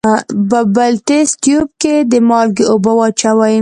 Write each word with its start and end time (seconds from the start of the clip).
په 0.49 0.59
بل 0.75 0.93
تست 1.07 1.33
تیوب 1.43 1.67
کې 1.81 1.95
د 2.11 2.13
مالګې 2.29 2.65
اوبه 2.71 2.91
واچوئ. 2.97 3.55